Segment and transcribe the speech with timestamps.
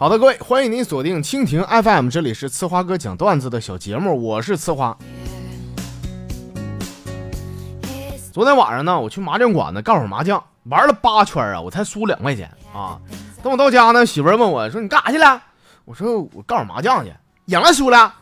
[0.00, 4.96] 好的，各位，欢迎您锁定蜻蜓 FM，这里是呲花哥讲段子的小节目，我是呲花。
[8.32, 12.96] 昨天晚上呢，我去麻将馆子干会儿麻将，玩了八圈啊，我才输两块钱啊。
[13.42, 15.42] 等我到家呢，媳妇问我说：“你干啥去了？”
[15.84, 17.12] 我说：“我干会儿麻将去，
[17.46, 18.14] 赢了输了。”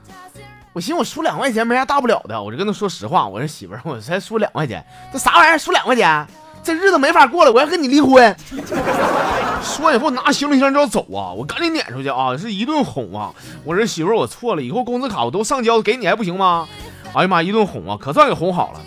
[0.73, 4.83] 我寻思我输两块钱没啥大不了的，我就跟他说实话，我说媳妇，我才输两块钱，
[5.13, 6.27] 这啥玩意儿输两块钱？
[6.67, 8.37] 这日子没法过了，我要跟你离婚。
[9.63, 13.33] 说完以后拿行李箱就要走啊，我赶紧撵出去啊，是一顿哄啊。
[13.63, 16.67] 我说媳妇儿，我错了，以后工资卡我都上交给你还不行吗？
[17.15, 18.81] 哎呀妈，一顿哄啊，可算给哄好了。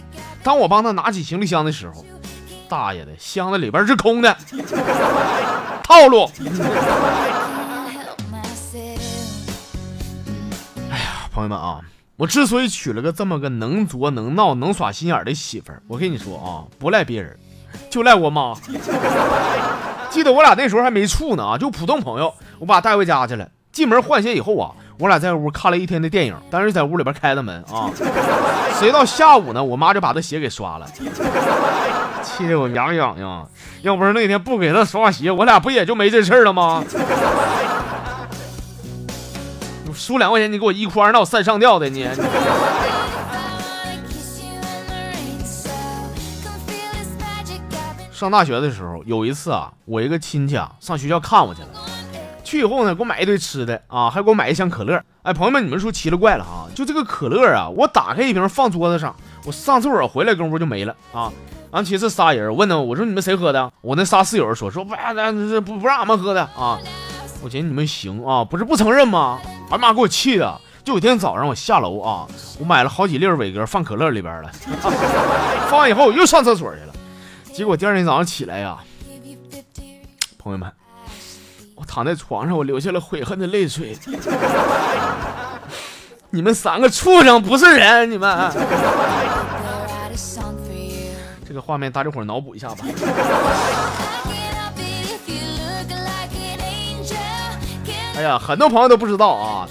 [0.44, 2.06] 当我帮他拿起行李箱的时候，
[2.68, 4.36] 大爷的，箱子里边是空的，
[5.82, 6.30] 套路。
[10.92, 11.80] 哎呀，朋友们啊，
[12.18, 17.40] 我之所以娶了个这么个能作能闹能耍心眼的媳妇儿，我跟你说啊，不赖别人。
[17.90, 18.54] 就赖我妈，
[20.10, 22.34] 记得我俩那时候还没处呢啊，就普通朋友。
[22.60, 27.90] 我把带回家去了，进门换鞋以后啊，我俩在屋看了一天的电影，但是在屋里边开的门啊。
[28.80, 30.86] 谁到下午呢，我妈就把这鞋给刷了，
[32.24, 33.50] 气得我痒痒痒。
[33.82, 36.84] 要不是那天不给她刷鞋，我俩不也就没这事儿了吗？
[39.94, 42.08] 输两块钱你给我一哭二闹三上吊的你。
[48.20, 51.68] 上大学的时候，有一次啊，我一个亲戚啊上学校看我去了。
[52.44, 55.02] 去以后呢，给我买一堆吃的啊，还给我买一箱可乐。
[55.22, 56.68] 哎，朋友们，你们说奇了怪了啊！
[56.76, 61.32] 就这个可乐啊，我打开一瓶放桌子上，我上厕所回来功夫就没了啊。
[61.72, 63.72] 俺其实仨人，问他，我说你们谁喝的？
[63.80, 64.94] 我那仨室友说说不，
[65.62, 66.78] 不不让俺们喝的啊。
[67.42, 69.40] 我寻思你们行啊，不是不承认吗？
[69.72, 70.60] 俺妈给我气的。
[70.84, 72.26] 就有一天早上我下楼啊，
[72.60, 74.52] 我买了好几粒伟哥放可乐里边了，
[75.70, 76.89] 放完以后我又上厕所去了。
[77.54, 78.78] 结果第二天早上起来呀，
[80.38, 80.72] 朋友们，
[81.76, 83.98] 我躺在床上，我流下了悔恨的泪水。
[86.32, 88.52] 你们三个畜生不是人，你们！
[91.48, 92.86] 这个画面大家伙脑补一下吧。
[98.16, 99.68] 哎呀，很多朋友都不知道啊。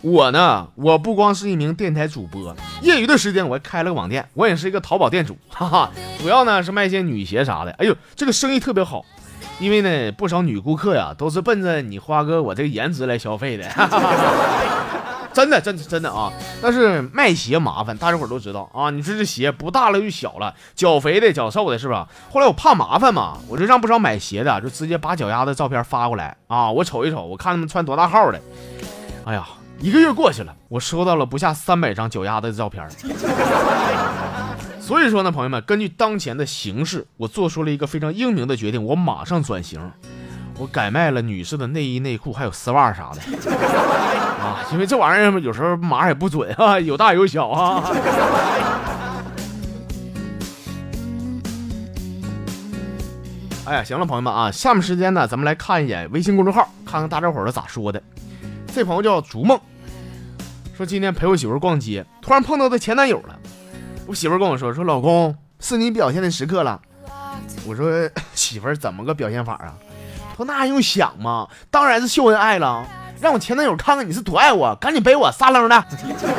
[0.00, 7.72] 我呢，我不光是一名电台主播，业余的时间我还开了个网店，我也是一个淘宝店主， 哈哈，主要呢是卖一些女鞋啥的。
[7.72, 9.04] 哎呦，这个生意特别好，
[9.58, 13.98] 因为呢不少女顾客呀都是奔着你花哥我这个颜值来消费的，哈 哈
[15.34, 16.32] 真的真的真的啊！
[16.60, 18.90] 但是卖鞋麻烦，大家伙都知道啊。
[18.90, 22.08] 你说这鞋不大了就小了，脚肥的脚瘦的，是吧？
[22.32, 28.40] 后来我怕麻烦嘛，我就让不少买鞋的就直接把脚丫子照片发过来啊，我瞅一瞅，我看他们穿多大号的。
[29.24, 29.44] 哎呀。
[29.80, 32.84] 一个月过去了，我收到了不下三百张脚丫子的照片。
[34.80, 39.80] 所以说呢，朋友们，根据当前的形势，我做出了一个非常英明的决定，我马上转型，
[40.58, 43.20] 我改卖了女士的内衣、内裤，还有丝袜啥的。
[44.42, 47.84] 啊，因为这玩意儿有时候码也不准啊， 有大有小啊。
[53.66, 58.02] 哎呀，行了，朋友们啊，下面时间呢，咱们来看一眼微信公众号，看看大家伙都咋说的。
[58.78, 59.58] 这朋友叫逐梦，
[60.76, 63.36] 说今天陪我媳妇逛街，突然碰到她前男友了。
[64.06, 66.80] 我媳妇跟我说：“说老公，是你表现的时刻了。”
[67.66, 69.74] 我说：“媳妇怎么个表现法啊？”
[70.36, 71.48] 说：“那还用想吗？
[71.72, 72.86] 当然是秀恩爱了，
[73.20, 75.84] 让我前男友看看你是多爱我，赶紧背我，撒楞的。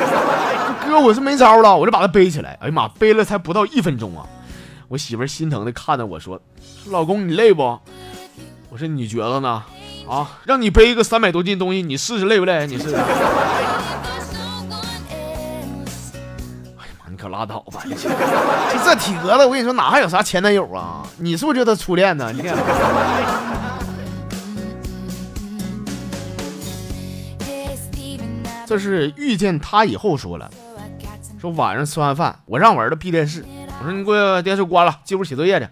[0.88, 2.56] 哥，我是没招了，我就把他背起来。
[2.62, 4.24] 哎呀妈，背了才不到一分钟啊！
[4.88, 6.40] 我媳妇心疼的看着我说
[6.82, 7.78] ：“说老公，你累不？”
[8.72, 9.62] 我说：“你觉得呢？”
[10.10, 12.66] 啊，让你背一个三百多斤东西，你试试累不累？
[12.66, 12.96] 你试试。
[12.96, 13.06] 哎呀
[14.68, 14.76] 妈，
[17.08, 17.80] 你可拉倒吧！
[17.88, 17.94] 就
[18.84, 21.06] 这体格子，我跟你说，哪还有啥前男友啊？
[21.18, 22.32] 你是不是就他初恋呢？
[22.34, 22.56] 你看。
[28.66, 30.50] 这是遇见他以后说了，
[31.40, 33.44] 说晚上吃完饭，我让我儿子闭电视，
[33.78, 35.68] 我说你给我电视关了，进屋写作业去。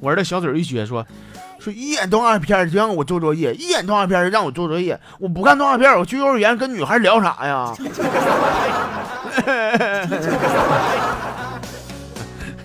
[0.00, 1.06] 我儿子小嘴一撅说。
[1.60, 4.98] 说一眼动画片就让我做作业，一眼动画片就让我做作业。
[5.18, 7.74] 我不看动画片，我去幼儿园跟女孩聊啥呀？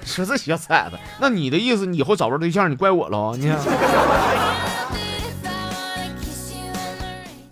[0.06, 3.36] 说这小崽子，那你的意思，你以后找不着对象，你怪我喽？
[3.38, 3.52] 你，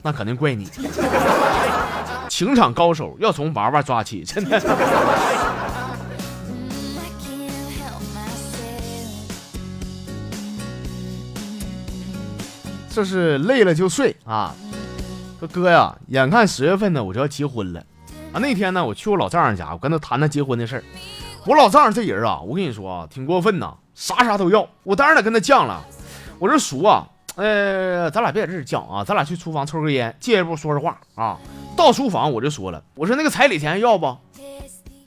[0.01, 0.69] 那肯定怪你。
[2.29, 4.57] 情场高手要从娃娃抓起，真的。
[12.93, 14.53] 这是累了就睡啊！
[15.39, 17.79] 说哥呀，眼看十月份呢，我就要结婚了
[18.31, 18.37] 啊！
[18.39, 20.83] 那天呢，我去我老丈人家，我跟他谈谈结婚的事儿。
[21.47, 24.67] 我老丈人这人啊，我跟你说啊，挺过分呐，啥啥都要。
[24.83, 25.83] 我当然得跟他犟了。
[26.37, 31.39] 我说叔啊，呃，咱俩别在这儿讲啊，咱俩去厨房抽根烟，借一步说说话啊。
[31.75, 34.15] 到厨房我就说了，我说那个彩礼钱要不？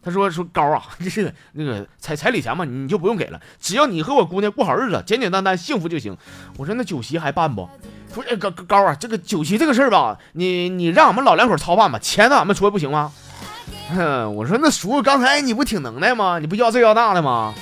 [0.07, 6.17] 他说说高啊， 这是那个彩彩礼钱嘛，你就不用给了，只要你和我姑娘过好日子，简简单单幸福就行。
[6.57, 7.69] 我说那酒席还办不？
[8.15, 13.11] 说哎高高啊，这个酒席这个事儿吧，你你让俺们老两口操办吧，钱咱俺们出不行吗？
[14.33, 16.39] 我说那叔刚才你不挺能耐吗？
[16.39, 17.53] 你不要这要那的吗？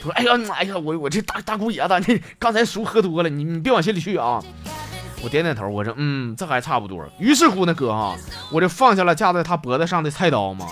[0.00, 4.40] 他说哎呀哎呀，我我这大大姑爷子，这刚才叔喝多了，你你别往心里去啊。
[5.22, 7.04] 我点点头，我说嗯，这还差不多。
[7.18, 8.14] 于是乎呢，哥哈，
[8.52, 10.66] 我就放下了架在他脖子上的菜刀嘛。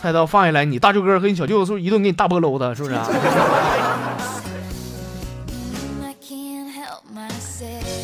[0.00, 3.08] 菜刀放下来，你大舅哥和你小舅子是不是一顿给你大波搂子，是不是啊？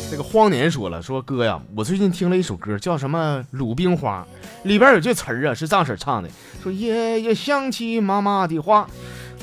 [0.09, 4.25] 这个荒年说了，说哥呀，我最近听了一首歌，叫什么《鲁冰花》，
[4.67, 6.29] 里边有句词儿啊，是藏婶唱的，
[6.61, 8.87] 说爷爷想起妈妈的话。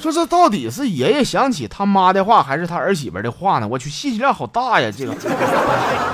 [0.01, 3.69] 说这到底是爷爷想起他妈的话，还是他儿媳妇的话呢？
[3.69, 4.91] 我去，信息量好大呀！
[4.91, 5.15] 这个，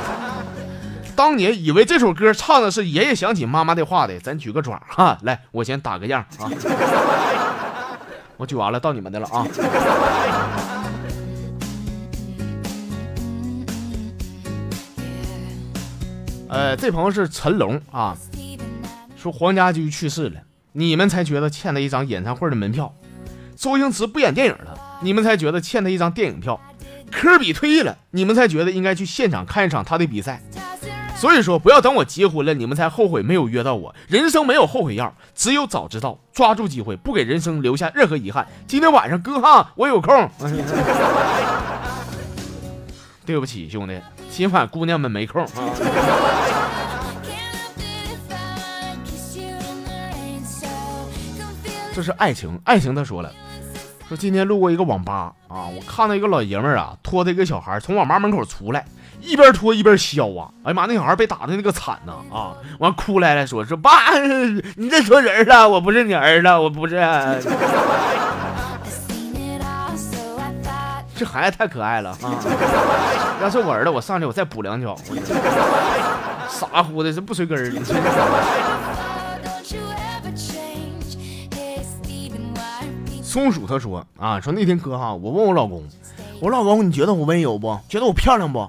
[1.14, 6.50] 当年以为这首歌唱的是爷爷想起妈妈的话的，咱举个爪哈，来，我先打个样啊。
[8.36, 9.46] 我举完了，到你们的了啊。
[16.48, 18.16] 呃，这朋友是陈龙啊，
[19.16, 20.40] 说黄家驹去世了，
[20.72, 22.92] 你们才觉得欠他一张演唱会的门票。
[23.56, 26.60] 周星驰不演电影了，你们才觉得欠他一张电影票；
[27.10, 30.42] 科比退役了，你们才觉得应该去现场看一场他的比赛。
[31.16, 33.94] 所以说，不要等我结婚了，你们才后悔没有约到我。
[34.06, 38.46] 人生没有后悔药，只有早知道，抓住机会，不给人生留下任何遗憾。
[38.66, 40.30] 今天晚上哥哈，我有空。
[43.24, 43.98] 对不起，兄弟，
[44.30, 45.50] 今晚姑娘们没空啊。
[51.94, 53.32] 这是爱情，爱情他说了。
[54.08, 58.84] 说今天路过一个网吧啊，我看到一个老爷们儿啊，拖着一个小孩从网吧门口出来，
[59.20, 60.48] 一边拖一边削啊！
[60.62, 62.54] 哎呀妈，那小孩被打的那个惨呐啊！
[62.78, 64.16] 完哭来了，说说爸，
[64.76, 66.96] 你这说人了，我不是你儿子，我不是。
[71.18, 72.38] 这孩子太可爱了啊！
[73.42, 74.96] 要是我儿子，我上去我再补两脚。
[76.48, 77.72] 傻乎的，这不随根儿。
[83.36, 85.86] 松鼠他说啊，说那天哥哈，我问我老公，
[86.40, 87.78] 我老公你觉得我温柔不？
[87.86, 88.66] 觉得我漂亮不？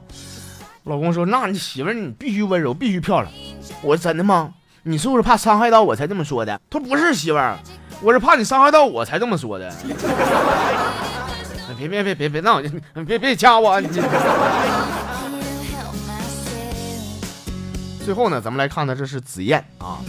[0.83, 3.31] 老公说，那你媳妇你必须温柔，必须漂亮。
[3.81, 4.53] 我说真的吗？
[4.83, 6.59] 你是不是怕伤害到我才这么说的？
[6.69, 7.57] 他不是媳妇儿，
[8.01, 9.73] 我是怕你伤害到我才这么说的。
[11.79, 12.61] 别别别别别闹，
[13.07, 13.81] 别别掐我。
[18.03, 19.99] 最后呢，咱们来看看，这是紫燕啊，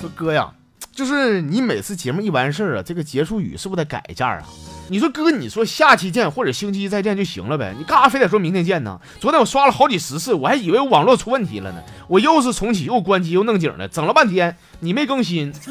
[0.00, 0.50] 说哥呀。
[0.98, 4.42] 就是你每次节目一完事儿啊，这个结束语是不是得改一下啊？
[4.88, 9.00] 你说哥，你说下期见或者星期一再见就行了呗，你干啥非得说明天见呢？
[9.20, 11.78] 昨天我刷了好几十次，我还以为我网络出问题了呢，
[12.08, 15.52] 我又是重启又关机又弄景的，整了半天你没更新。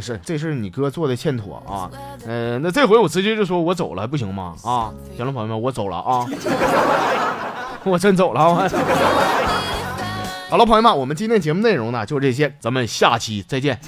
[0.00, 1.90] 是这事你哥做的欠妥啊，
[2.28, 4.54] 嗯，那这回我直接就说我走了，不行吗？
[4.62, 6.24] 啊，行了，朋友们，我走了啊，
[7.82, 8.70] 我真走了啊。
[10.48, 13.78] 好了，朋友们，我们今天节目内容呢就这些，咱们下期再见。